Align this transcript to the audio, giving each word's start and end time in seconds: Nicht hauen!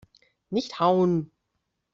Nicht 0.49 0.79
hauen! 0.79 1.31